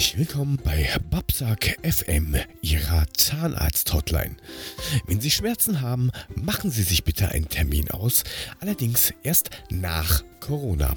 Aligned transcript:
Herzlich 0.00 0.18
willkommen 0.18 0.58
bei 0.64 0.88
Babsack 1.10 1.76
FM, 1.82 2.34
Ihrer 2.62 3.04
Zahnarzt-Hotline. 3.12 4.34
Wenn 5.06 5.20
Sie 5.20 5.30
Schmerzen 5.30 5.82
haben, 5.82 6.10
machen 6.34 6.70
Sie 6.70 6.84
sich 6.84 7.04
bitte 7.04 7.28
einen 7.28 7.50
Termin 7.50 7.90
aus, 7.90 8.24
allerdings 8.60 9.12
erst 9.22 9.50
nach 9.68 10.24
Corona. 10.40 10.96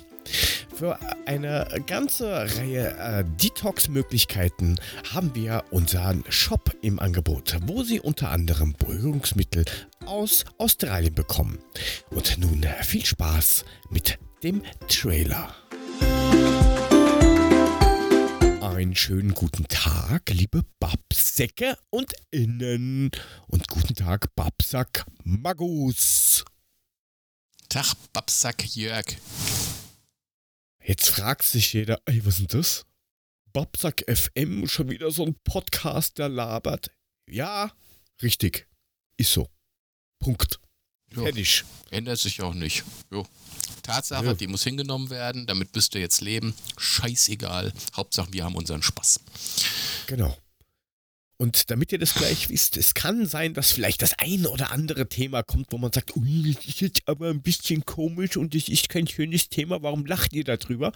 Für 0.73 0.97
eine 1.25 1.67
ganze 1.85 2.47
Reihe 2.58 2.95
äh, 2.97 3.25
Detox-Möglichkeiten 3.41 4.77
haben 5.13 5.35
wir 5.35 5.66
unseren 5.72 6.23
Shop 6.30 6.73
im 6.81 6.97
Angebot, 6.97 7.58
wo 7.66 7.83
Sie 7.83 7.99
unter 7.99 8.30
anderem 8.30 8.72
Beruhigungsmittel 8.72 9.66
aus 10.05 10.45
Australien 10.58 11.13
bekommen. 11.13 11.59
Und 12.09 12.38
nun 12.38 12.66
viel 12.83 13.03
Spaß 13.03 13.66
mit 13.89 14.17
dem 14.44 14.63
Trailer. 14.88 15.53
Einen 18.73 18.95
schönen 18.95 19.35
guten 19.35 19.67
Tag, 19.67 20.31
liebe 20.31 20.63
Babsäcke 20.79 21.77
und 21.91 22.11
Innen. 22.31 23.11
Und 23.45 23.67
guten 23.67 23.93
Tag, 23.93 24.33
Babsack 24.35 25.05
Magus. 25.23 26.43
Tag, 27.69 27.93
Babsack 28.13 28.75
Jörg. 28.75 29.05
Jetzt 30.83 31.07
fragt 31.09 31.43
sich 31.43 31.71
jeder, 31.73 32.02
ey, 32.05 32.25
was 32.25 32.39
ist 32.39 32.52
denn 32.52 32.59
das? 32.61 32.83
Babsack 33.53 34.05
FM, 34.07 34.67
schon 34.67 34.89
wieder 34.89 35.11
so 35.11 35.23
ein 35.23 35.35
Podcast, 35.43 36.17
der 36.17 36.30
labert. 36.30 36.89
Ja, 37.30 37.71
richtig. 38.23 38.67
Ist 39.17 39.33
so. 39.33 39.52
Punkt. 40.17 40.59
Jo, 41.16 41.23
Fertig. 41.23 41.64
ändert 41.92 42.19
sich 42.19 42.42
auch 42.42 42.53
nicht. 42.53 42.83
Jo. 43.11 43.25
Tatsache, 43.83 44.25
Ja. 44.25 44.33
die 44.33 44.47
muss 44.47 44.64
hingenommen 44.64 45.09
werden, 45.09 45.45
damit 45.45 45.75
müsst 45.75 45.94
ihr 45.95 46.02
jetzt 46.02 46.22
leben. 46.22 46.53
Scheißegal. 46.78 47.73
Hauptsache, 47.95 48.31
wir 48.31 48.44
haben 48.45 48.55
unseren 48.55 48.81
Spaß. 48.81 49.20
Genau. 50.08 50.38
Und 51.38 51.70
damit 51.70 51.92
ihr 51.92 52.00
das 52.00 52.14
gleich 52.14 52.47
wisst, 52.50 52.78
es 52.78 52.94
kann 52.94 53.25
sein, 53.28 53.53
dass 53.53 53.72
vielleicht 53.73 54.02
das 54.02 54.14
ein 54.20 54.45
oder 54.45 54.72
andere 54.72 55.09
Thema 55.09 55.44
kommt, 55.44 55.72
wo 55.72 55.78
man 55.78 55.92
sagt, 55.92 56.16
ui, 56.16 56.53
das 56.53 56.66
ist 56.66 56.80
jetzt 56.80 57.02
aber 57.08 57.30
ein 57.30 57.42
bisschen 57.42 57.83
komisch 57.86 58.38
und 58.38 58.55
das 58.55 58.70
ist 58.70 58.88
kein 58.88 59.08
schönes 59.08 59.50
Thema, 59.50 59.81
warum 59.83 60.05
lacht 60.05 60.31
ihr 60.33 60.45
darüber? 60.45 60.94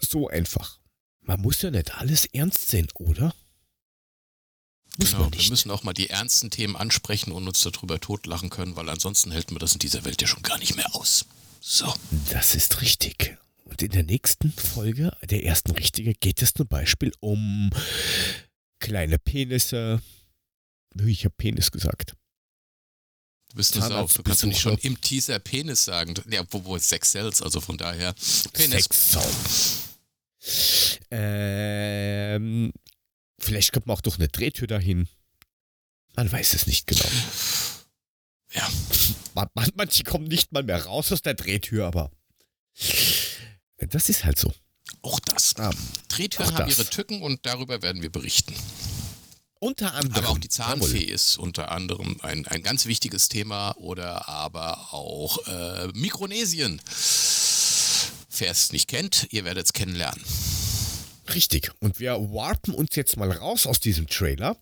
So 0.00 0.28
einfach. 0.28 0.80
Man 1.20 1.40
muss 1.40 1.62
ja 1.62 1.70
nicht 1.70 1.94
alles 1.94 2.24
ernst 2.26 2.68
sehen, 2.68 2.88
oder? 2.98 3.32
Muss 4.98 5.10
Genau, 5.10 5.24
wir 5.24 5.30
nicht. 5.36 5.50
müssen 5.50 5.70
auch 5.70 5.82
mal 5.82 5.92
die 5.92 6.10
ernsten 6.10 6.50
Themen 6.50 6.76
ansprechen 6.76 7.32
und 7.32 7.46
uns 7.48 7.60
darüber 7.62 7.98
totlachen 8.00 8.50
können, 8.50 8.76
weil 8.76 8.88
ansonsten 8.88 9.32
hält 9.32 9.50
man 9.50 9.58
das 9.58 9.72
in 9.72 9.80
dieser 9.80 10.04
Welt 10.04 10.20
ja 10.22 10.28
schon 10.28 10.42
gar 10.42 10.58
nicht 10.58 10.76
mehr 10.76 10.94
aus. 10.94 11.26
So. 11.60 11.92
Das 12.30 12.54
ist 12.54 12.80
richtig. 12.80 13.36
Und 13.64 13.82
in 13.82 13.90
der 13.90 14.02
nächsten 14.04 14.52
Folge, 14.52 15.16
der 15.22 15.42
ersten 15.44 15.72
richtige, 15.72 16.14
geht 16.14 16.42
es 16.42 16.52
zum 16.52 16.68
Beispiel 16.68 17.12
um 17.20 17.70
kleine 18.78 19.18
Penisse. 19.18 20.00
Ich 21.04 21.24
habe 21.24 21.34
Penis 21.36 21.72
gesagt. 21.72 22.14
Du 23.50 23.56
bist 23.56 23.74
nur 23.74 23.96
auf. 23.98 24.12
Du 24.12 24.22
kannst 24.22 24.42
ja 24.42 24.48
nicht 24.48 24.60
schon 24.60 24.76
im 24.78 25.00
Teaser 25.00 25.38
Penis 25.38 25.84
sagen. 25.84 26.14
Ja, 26.30 26.42
obwohl 26.42 26.78
es 26.78 26.88
Sex 26.88 27.10
Cells, 27.12 27.40
also 27.42 27.60
von 27.60 27.76
daher. 27.78 28.14
Penis. 28.52 28.84
Sexsau. 28.84 29.24
Ähm, 31.10 32.72
vielleicht 33.44 33.72
kommt 33.72 33.86
man 33.86 33.96
auch 33.96 34.00
durch 34.00 34.16
eine 34.16 34.28
Drehtür 34.28 34.66
dahin. 34.66 35.08
Man 36.16 36.30
weiß 36.30 36.54
es 36.54 36.66
nicht 36.66 36.86
genau. 36.86 37.08
Ja. 38.52 38.68
Man, 39.34 39.48
man, 39.54 39.70
manche 39.74 40.04
kommen 40.04 40.26
nicht 40.26 40.52
mal 40.52 40.62
mehr 40.62 40.84
raus 40.84 41.12
aus 41.12 41.22
der 41.22 41.34
Drehtür, 41.34 41.86
aber 41.86 42.10
das 43.78 44.08
ist 44.08 44.24
halt 44.24 44.38
so. 44.38 44.52
Auch 45.02 45.20
das. 45.20 45.54
Ah, 45.56 45.70
Drehtüren 46.08 46.48
auch 46.48 46.54
haben 46.54 46.68
das. 46.68 46.78
ihre 46.78 46.88
Tücken 46.88 47.22
und 47.22 47.44
darüber 47.46 47.82
werden 47.82 48.02
wir 48.02 48.10
berichten. 48.10 48.54
Unter 49.58 49.94
anderem. 49.94 50.24
Aber 50.24 50.28
auch 50.34 50.38
die 50.38 50.48
Zahnfee 50.48 50.98
Jawohl. 50.98 51.14
ist 51.14 51.38
unter 51.38 51.70
anderem 51.70 52.20
ein, 52.22 52.46
ein 52.46 52.62
ganz 52.62 52.86
wichtiges 52.86 53.28
Thema 53.28 53.72
oder 53.78 54.28
aber 54.28 54.92
auch 54.92 55.38
äh, 55.46 55.88
Mikronesien. 55.94 56.80
Wer 58.36 58.50
es 58.50 58.72
nicht 58.72 58.88
kennt, 58.88 59.28
ihr 59.30 59.44
werdet 59.44 59.66
es 59.66 59.72
kennenlernen. 59.72 60.22
Richtig. 61.34 61.70
Und 61.80 62.00
wir 62.00 62.12
warpen 62.32 62.74
uns 62.74 62.94
jetzt 62.96 63.16
mal 63.16 63.30
raus 63.30 63.66
aus 63.66 63.80
diesem 63.80 64.06
Trailer. 64.06 64.56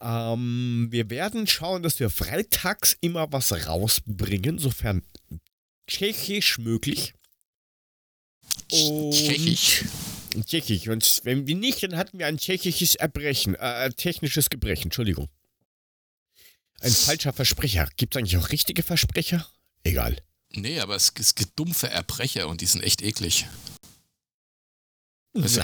Ähm, 0.00 0.88
wir 0.90 1.10
werden 1.10 1.46
schauen, 1.46 1.82
dass 1.82 2.00
wir 2.00 2.10
freitags 2.10 2.96
immer 3.00 3.30
was 3.32 3.52
rausbringen, 3.66 4.58
sofern 4.58 5.02
tschechisch 5.86 6.58
möglich. 6.58 7.14
Und- 8.70 9.12
Tschechisch. 9.12 9.84
Tschechisch. 10.46 10.88
Und 10.88 11.20
wenn 11.24 11.46
wir 11.46 11.54
nicht, 11.54 11.82
dann 11.82 11.96
hatten 11.96 12.18
wir 12.18 12.26
ein 12.26 12.38
tschechisches 12.38 12.94
Erbrechen, 12.96 13.54
äh, 13.54 13.90
technisches 13.92 14.50
Gebrechen, 14.50 14.84
Entschuldigung. 14.84 15.28
Ein 16.80 16.90
falscher 16.90 17.32
Versprecher. 17.32 17.88
Gibt 17.96 18.14
es 18.14 18.18
eigentlich 18.18 18.36
auch 18.38 18.50
richtige 18.50 18.82
Versprecher? 18.82 19.46
Egal. 19.84 20.16
Nee, 20.50 20.80
aber 20.80 20.96
es, 20.96 21.12
es 21.18 21.34
gibt 21.34 21.58
dumpfe 21.58 21.88
Erbrecher 21.90 22.48
und 22.48 22.60
die 22.60 22.66
sind 22.66 22.82
echt 22.82 23.02
eklig. 23.02 23.46
Ist. 25.34 25.60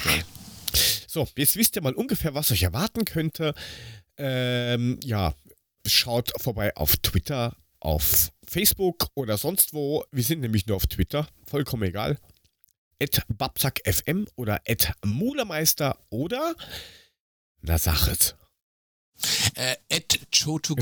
So, 1.07 1.27
jetzt 1.37 1.57
wisst 1.57 1.77
ihr 1.77 1.83
mal 1.83 1.95
ungefähr, 1.95 2.35
was 2.35 2.51
euch 2.53 2.63
erwarten 2.63 3.05
könnte. 3.05 3.55
Ähm, 4.17 4.99
ja, 5.05 5.35
schaut 5.87 6.33
vorbei 6.41 6.77
auf 6.77 6.97
Twitter, 6.99 7.57
auf 7.81 8.31
Facebook 8.47 9.09
oder 9.15 9.39
sonst 9.39 9.73
wo. 9.75 10.05
Wir 10.11 10.25
sind 10.25 10.41
nämlich 10.41 10.67
nur 10.67 10.77
auf 10.77 10.87
Twitter, 10.87 11.29
vollkommen 11.47 11.85
egal. 11.85 12.19
At 13.01 13.23
babsackfm 13.29 14.27
oder 14.37 14.61
at 14.67 14.93
mulemeister 15.05 15.97
oder 16.11 16.55
na 17.61 17.79
sag 17.79 18.09
es. 18.09 18.35
Äh, 19.59 19.77
at 19.91 20.21
Chotogo 20.31 20.81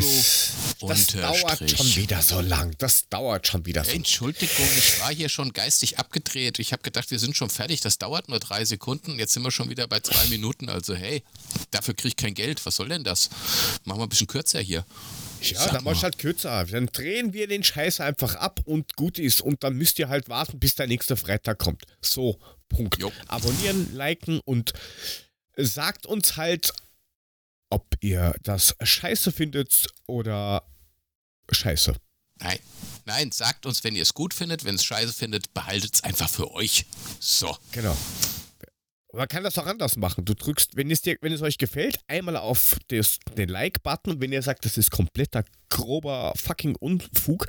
Das 0.86 1.06
dauert 1.06 1.70
schon 1.70 1.96
wieder 1.96 2.20
so 2.20 2.42
lang. 2.42 2.74
Das 2.76 3.08
dauert 3.08 3.46
schon 3.46 3.64
wieder 3.64 3.82
so. 3.82 3.90
Entschuldigung, 3.90 4.66
ich 4.76 5.00
war 5.00 5.14
hier 5.14 5.30
schon 5.30 5.54
geistig 5.54 5.98
abgedreht. 5.98 6.58
Ich 6.58 6.72
habe 6.72 6.82
gedacht, 6.82 7.10
wir 7.10 7.18
sind 7.18 7.34
schon 7.34 7.48
fertig. 7.48 7.80
Das 7.80 7.96
dauert 7.96 8.28
nur 8.28 8.38
drei 8.38 8.66
Sekunden. 8.66 9.18
Jetzt 9.18 9.32
sind 9.32 9.42
wir 9.44 9.50
schon 9.50 9.70
wieder 9.70 9.86
bei 9.88 10.00
zwei 10.00 10.26
Minuten. 10.26 10.68
Also 10.68 10.94
hey, 10.94 11.22
dafür 11.70 11.94
kriege 11.94 12.08
ich 12.08 12.16
kein 12.16 12.34
Geld. 12.34 12.66
Was 12.66 12.76
soll 12.76 12.90
denn 12.90 13.02
das? 13.02 13.30
Machen 13.84 14.00
wir 14.00 14.04
ein 14.04 14.10
bisschen 14.10 14.26
kürzer 14.26 14.60
hier. 14.60 14.84
Ja, 15.40 15.58
Sag 15.58 15.70
dann 15.72 15.78
du 15.78 15.90
mal. 15.90 16.02
halt 16.02 16.18
kürzer. 16.18 16.66
Dann 16.66 16.86
drehen 16.92 17.32
wir 17.32 17.48
den 17.48 17.64
Scheiß 17.64 18.00
einfach 18.00 18.34
ab 18.34 18.60
und 18.66 18.94
gut 18.96 19.18
ist. 19.18 19.40
Und 19.40 19.64
dann 19.64 19.76
müsst 19.76 19.98
ihr 19.98 20.10
halt 20.10 20.28
warten, 20.28 20.58
bis 20.58 20.74
der 20.74 20.86
nächste 20.86 21.16
Freitag 21.16 21.56
kommt. 21.56 21.84
So, 22.02 22.38
Punkt. 22.68 22.98
Jo. 23.00 23.10
Abonnieren, 23.26 23.94
liken 23.94 24.40
und 24.44 24.74
sagt 25.56 26.04
uns 26.04 26.36
halt, 26.36 26.74
ob 27.70 27.96
ihr 28.00 28.34
das 28.42 28.74
scheiße 28.82 29.32
findet 29.32 29.88
oder 30.06 30.62
scheiße. 31.50 31.94
Nein, 32.38 32.58
nein, 33.06 33.32
sagt 33.32 33.66
uns, 33.66 33.82
wenn 33.84 33.96
ihr 33.96 34.02
es 34.02 34.14
gut 34.14 34.34
findet. 34.34 34.64
Wenn 34.64 34.74
es 34.74 34.84
scheiße 34.84 35.12
findet, 35.12 35.54
behaltet 35.54 35.94
es 35.94 36.04
einfach 36.04 36.28
für 36.28 36.50
euch. 36.52 36.84
So. 37.18 37.56
Genau. 37.72 37.96
Man 39.12 39.28
kann 39.28 39.44
das 39.44 39.56
auch 39.56 39.66
anders 39.66 39.96
machen. 39.96 40.26
Du 40.26 40.34
drückst, 40.34 40.76
wenn 40.76 40.90
es, 40.90 41.00
dir, 41.00 41.16
wenn 41.22 41.32
es 41.32 41.40
euch 41.40 41.56
gefällt, 41.56 42.00
einmal 42.06 42.36
auf 42.36 42.76
das, 42.88 43.18
den 43.38 43.48
Like-Button 43.48 44.12
und 44.12 44.20
wenn 44.20 44.32
ihr 44.32 44.42
sagt, 44.42 44.66
das 44.66 44.76
ist 44.76 44.90
kompletter 44.90 45.44
grober 45.70 46.34
fucking 46.36 46.76
Unfug, 46.76 47.46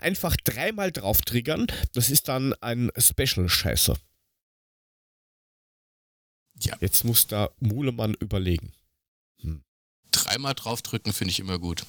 einfach 0.00 0.34
dreimal 0.36 0.90
drauf 0.92 1.20
triggern. 1.20 1.66
Das 1.92 2.08
ist 2.08 2.28
dann 2.28 2.54
ein 2.62 2.90
Special-Scheiße. 2.96 3.96
Ja, 6.62 6.76
Jetzt 6.80 7.04
muss 7.04 7.26
da 7.26 7.50
Mulemann 7.58 8.14
überlegen. 8.14 8.72
Dreimal 10.10 10.54
draufdrücken 10.54 11.12
finde 11.12 11.32
ich 11.32 11.40
immer 11.40 11.58
gut. 11.58 11.84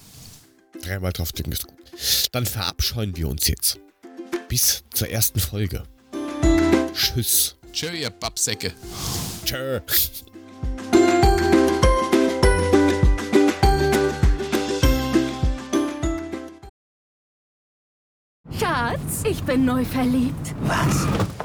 Dreimal 0.82 1.12
drauf 1.12 1.32
drücken 1.32 1.52
ist 1.52 1.66
gut. 1.66 1.78
Dann 2.32 2.46
verabscheuen 2.46 3.16
wir 3.16 3.28
uns 3.28 3.46
jetzt. 3.48 3.78
Bis 4.48 4.84
zur 4.92 5.08
ersten 5.08 5.40
Folge. 5.40 5.84
Tschüss. 6.92 7.56
Tschö, 7.72 7.90
ihr 7.90 8.10
Babsäcke. 8.10 8.72
Tschö. 9.44 9.80
Schatz, 18.58 19.24
ich 19.24 19.42
bin 19.42 19.64
neu 19.64 19.84
verliebt. 19.84 20.54
Was? 20.62 21.06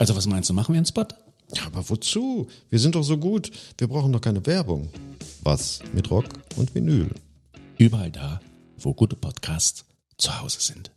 Also 0.00 0.16
was 0.16 0.26
meinst 0.26 0.48
du, 0.48 0.54
machen 0.54 0.72
wir 0.72 0.78
einen 0.78 0.86
Spot? 0.86 1.06
Ja, 1.52 1.66
aber 1.66 1.90
wozu? 1.90 2.48
Wir 2.70 2.78
sind 2.78 2.94
doch 2.94 3.02
so 3.02 3.18
gut. 3.18 3.50
Wir 3.76 3.86
brauchen 3.86 4.12
doch 4.12 4.22
keine 4.22 4.46
Werbung. 4.46 4.88
Was 5.42 5.80
mit 5.92 6.10
Rock 6.10 6.24
und 6.56 6.74
Vinyl? 6.74 7.10
Überall 7.76 8.10
da, 8.10 8.40
wo 8.78 8.94
gute 8.94 9.14
Podcasts 9.14 9.84
zu 10.16 10.40
Hause 10.40 10.60
sind. 10.60 10.90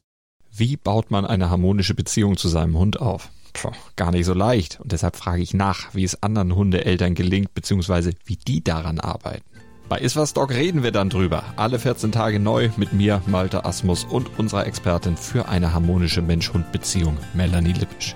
Wie 0.55 0.77
baut 0.77 1.11
man 1.11 1.25
eine 1.25 1.49
harmonische 1.49 1.95
Beziehung 1.95 2.37
zu 2.37 2.47
seinem 2.47 2.77
Hund 2.77 3.01
auf? 3.01 3.29
Puh, 3.51 3.71
gar 3.97 4.11
nicht 4.11 4.25
so 4.25 4.33
leicht. 4.33 4.79
Und 4.79 4.93
deshalb 4.93 5.17
frage 5.17 5.41
ich 5.41 5.53
nach, 5.53 5.93
wie 5.93 6.05
es 6.05 6.23
anderen 6.23 6.55
Hundeeltern 6.55 7.13
gelingt, 7.13 7.53
beziehungsweise 7.53 8.13
wie 8.23 8.37
die 8.37 8.63
daran 8.63 9.01
arbeiten. 9.01 9.43
Bei 9.89 9.99
Iswas 9.99 10.33
Dog 10.33 10.51
reden 10.51 10.81
wir 10.81 10.91
dann 10.93 11.09
drüber. 11.09 11.43
Alle 11.57 11.77
14 11.77 12.13
Tage 12.13 12.39
neu 12.39 12.69
mit 12.77 12.93
mir, 12.93 13.21
Malte 13.27 13.65
Asmus 13.65 14.05
und 14.05 14.39
unserer 14.39 14.65
Expertin 14.65 15.17
für 15.17 15.49
eine 15.49 15.73
harmonische 15.73 16.21
Mensch-Hund-Beziehung, 16.21 17.17
Melanie 17.33 17.73
Lippisch. 17.73 18.15